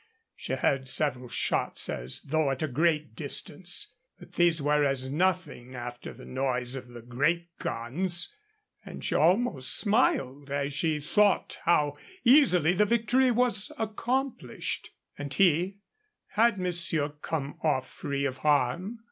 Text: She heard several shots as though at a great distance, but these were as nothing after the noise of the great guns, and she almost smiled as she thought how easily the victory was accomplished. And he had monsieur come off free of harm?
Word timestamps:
She 0.35 0.53
heard 0.53 0.87
several 0.87 1.29
shots 1.29 1.87
as 1.87 2.21
though 2.23 2.49
at 2.49 2.63
a 2.63 2.67
great 2.67 3.15
distance, 3.15 3.93
but 4.17 4.33
these 4.33 4.59
were 4.59 4.83
as 4.83 5.11
nothing 5.11 5.75
after 5.75 6.11
the 6.11 6.25
noise 6.25 6.73
of 6.75 6.87
the 6.87 7.03
great 7.03 7.55
guns, 7.59 8.33
and 8.83 9.05
she 9.05 9.13
almost 9.13 9.75
smiled 9.75 10.49
as 10.49 10.73
she 10.73 10.99
thought 10.99 11.59
how 11.65 11.99
easily 12.25 12.73
the 12.73 12.83
victory 12.83 13.29
was 13.29 13.71
accomplished. 13.77 14.89
And 15.19 15.31
he 15.35 15.81
had 16.29 16.57
monsieur 16.57 17.09
come 17.21 17.59
off 17.61 17.87
free 17.87 18.25
of 18.25 18.37
harm? 18.37 18.97